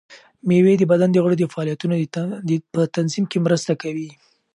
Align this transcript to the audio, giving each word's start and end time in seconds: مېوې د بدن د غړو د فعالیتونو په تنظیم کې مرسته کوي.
مېوې 0.47 0.73
د 0.77 0.83
بدن 0.91 1.09
د 1.11 1.17
غړو 1.23 1.35
د 1.39 1.43
فعالیتونو 1.53 1.95
په 2.73 2.81
تنظیم 2.95 3.25
کې 3.31 3.37
مرسته 3.45 3.73
کوي. 3.81 4.09